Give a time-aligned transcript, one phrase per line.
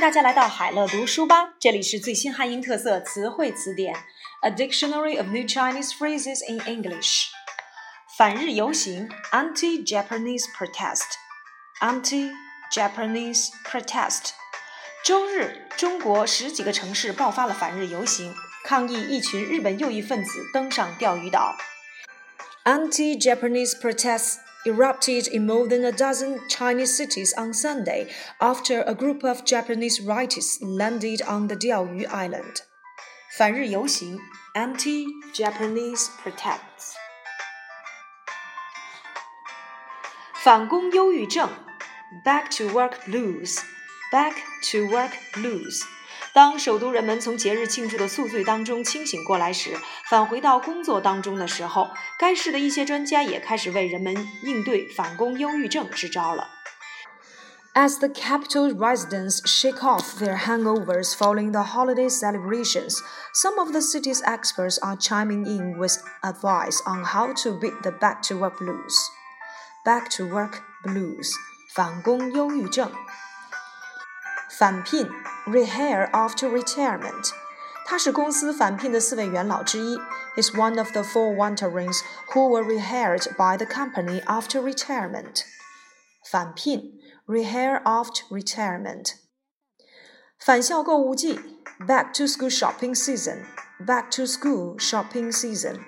[0.00, 3.96] 大家来到海乐读书吧，这里是最新汉英特色词汇词典
[4.42, 7.24] ，A Dictionary of New Chinese Phrases in English。
[8.16, 14.30] 反日游行，Anti-Japanese protest，Anti-Japanese protest。
[15.04, 18.32] 周日，中国十几个城市爆发了反日游行，
[18.64, 21.56] 抗议一群日本右翼分子登上钓鱼岛。
[22.64, 29.45] Anti-Japanese protest erupted in more than a dozen Chinese cities on Sunday after a group of
[29.45, 32.61] Japanese rightists landed on the Diaoyu Island.
[33.37, 34.19] 反日游行
[34.53, 36.93] anti-Japanese protests.
[40.43, 41.49] 反攻忧郁症
[42.25, 43.59] back to work blues
[44.11, 45.81] back to work blues
[46.37, 49.77] 当首都人们从节日庆祝的宿醉当中清醒过来时，
[50.09, 56.49] 返回到工作当中的时候，该市的一些专家也开始为人们应对反攻忧郁症支招了。
[57.75, 62.99] As the capital residents shake off their hangovers following the holiday celebrations,
[63.33, 67.89] some of the city's experts are chiming in with advice on how to beat the
[67.89, 68.95] back to work blues.
[69.83, 71.31] Back to work blues，
[71.73, 72.91] 反攻忧郁症。
[74.49, 75.07] 返聘
[75.47, 77.31] rehire after retirement。
[77.85, 79.99] 他是公司返聘的四位元老之一。
[80.35, 81.99] Is one of the four wanderings
[82.31, 85.43] who were rehired by the company after retirement.
[86.27, 86.93] 返聘
[87.27, 89.13] rehire after retirement.
[90.39, 91.39] 返校购物季
[91.79, 93.43] back to school shopping season.
[93.79, 95.81] Back to school shopping season.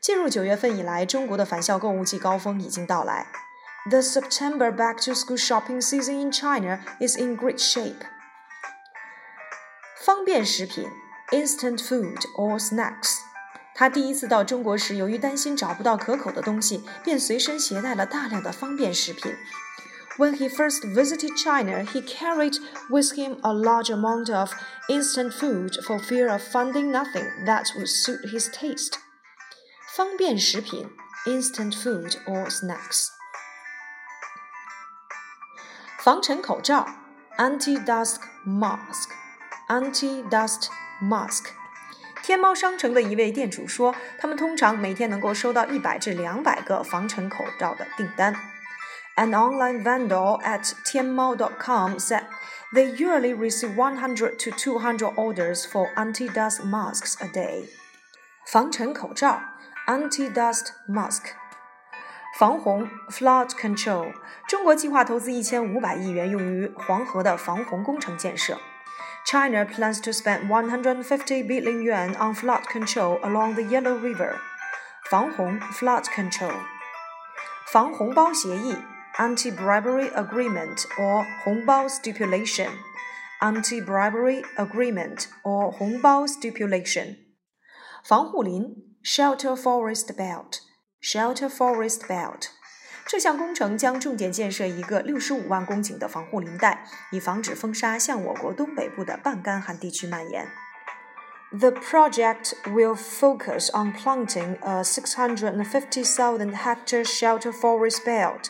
[0.00, 3.26] 进入九月份以来，中国的返校购物季高峰已经到来。
[3.90, 8.06] the September back to school shopping season in China is in great shape.
[10.04, 10.88] 方便食品
[11.30, 13.18] instant food or snacks。
[13.74, 19.34] 他第一次到中国时，由于担心找不到可口的东西，便随身携带了大量的方便食品。
[20.18, 22.58] When he first visited China, he carried
[22.90, 24.52] with him a large amount of
[24.88, 28.98] instant food for fear of finding nothing that would suit his taste.
[29.96, 30.90] 方便食品
[31.24, 33.06] instant food or snacks。
[36.06, 36.86] 防尘口罩，
[37.38, 40.66] anti-dust mask，anti-dust
[41.02, 41.46] mask。
[42.22, 48.34] 天猫商城的一位店主说，他们通常每天能够收到一百至两百个防尘口罩的订单。
[49.16, 52.24] An online vendor at Tianmao.com said
[52.72, 57.68] they usually receive 100 to 200 orders for anti-dust masks a day.
[58.46, 59.42] 防尘口罩，
[59.86, 61.34] anti-dust mask。
[62.37, 64.13] 防洪 （flood control）。
[64.47, 68.59] 中国计划投资一千五百亿元用于黄河的防洪工程建设。
[69.25, 74.35] China plans to spend 150 billion yuan on flood control along the Yellow River.
[75.09, 76.53] 防洪 （flood control）。
[77.73, 78.75] 防红包协议
[79.15, 82.69] （anti-bribery agreement or 红包 stipulation）。
[83.41, 87.17] anti-bribery agreement or 红包 stipulation。
[88.03, 90.66] 防护林 （shelter forest belt）。
[91.00, 92.48] Shelter Forest Belt，
[93.06, 100.48] 这项工程将重点建设一个六十五万公顷的防护林带，以防止风沙向我国东北部的半干旱地区蔓延。
[101.50, 108.46] The project will focus on planting a 650,000 hectare shelter forest belt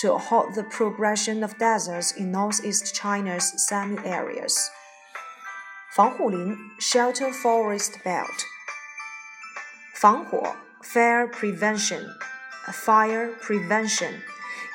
[0.00, 4.68] to halt the progression of deserts in northeast China's semi areas.
[5.94, 8.44] 防护林 Shelter Forest Belt，
[9.94, 12.06] 防火 Fire prevention,
[12.72, 14.12] fire prevention。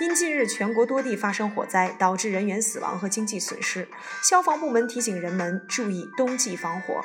[0.00, 3.86] 因近日全国多地发生火灾，导致人员死亡和经济损失，
[4.22, 7.02] 消防部门提醒人们注意冬季防火。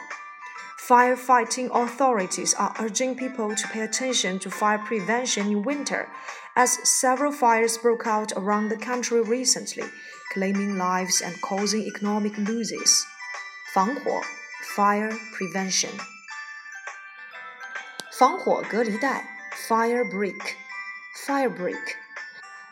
[0.88, 6.08] Firefighting authorities are urging people to pay attention to fire prevention in winter,
[6.56, 9.90] as several fires broke out around the country recently,
[10.34, 13.04] claiming lives and causing economic losses.
[13.74, 14.22] 防火
[14.76, 15.90] fire prevention。
[18.21, 19.25] 防火隔离带
[19.67, 21.75] （fire break），fire break。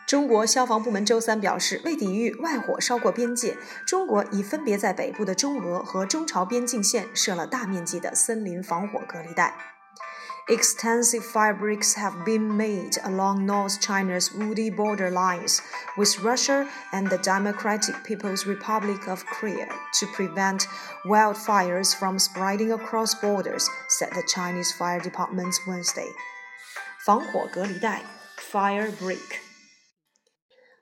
[0.07, 9.55] 中国消防部门周三表示，为抵御外火烧过边界，中国已分别在北部的中俄和中朝边境线设了大面积的森林防火隔离带。
[10.49, 15.61] Extensive firebreaks have been made along North China's woody borderlines
[15.95, 19.67] with Russia and the Democratic People's Republic of Korea
[19.99, 20.65] to prevent
[21.05, 26.09] wildfires from spreading across borders, said the Chinese Fire Department Wednesday.
[27.05, 28.01] 防火隔离带
[28.51, 29.19] （fire break），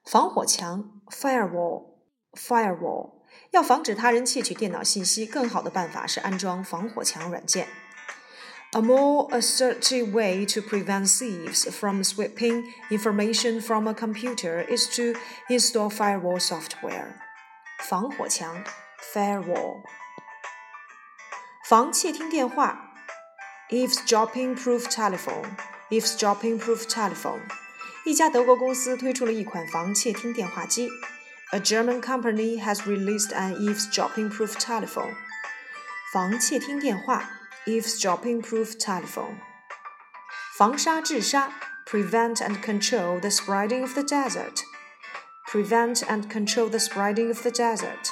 [0.09, 1.97] 防火墙 （firewall），firewall
[2.33, 3.11] firewall
[3.51, 7.67] 要防止他人窃取电脑信息，更好的办法是安装防火墙软件。
[8.74, 15.12] a more assertive way to prevent thieves from sweeping information from a computer is to
[15.48, 17.16] install firewall software.
[17.80, 18.64] 防火墙
[19.12, 19.82] firewall。
[21.68, 22.94] 防窃听电话，
[23.70, 27.42] eavesdropping-proof telephone，eavesdropping-proof telephone。
[28.04, 30.88] 一家德国公司推出了一款防窃听电话机。
[31.52, 35.14] A German company has released an eavesdropping-proof telephone.
[36.12, 37.35] 防窃听电话
[37.66, 39.36] ，eavesdropping-proof telephone。
[40.56, 41.50] 防沙治沙，
[41.86, 44.60] prevent and control the spreading of the desert.
[45.50, 48.10] Prevent and control the spreading of the desert.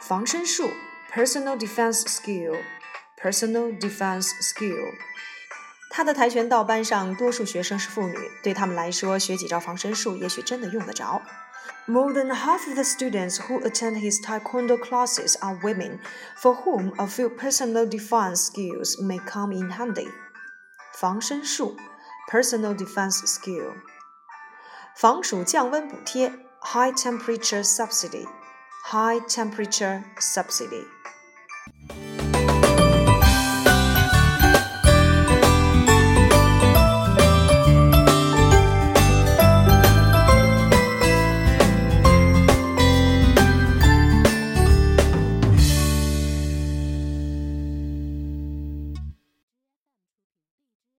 [0.00, 0.70] 防身术，
[1.12, 2.56] personal defense skill.
[3.22, 4.94] Personal defense skill.
[5.90, 11.22] 他的跆拳道班上多数学生是妇女，对他们来说，学几招防身术也许真的用得着。
[11.88, 16.00] More than half of the students who attend his taekwondo classes are women,
[16.36, 20.08] for whom a few personal defense skills may come in handy.
[20.94, 21.76] 防身术，
[22.28, 23.74] personal defense skill。
[24.96, 30.84] 防暑降温补贴，high temperature subsidy，high temperature subsidy。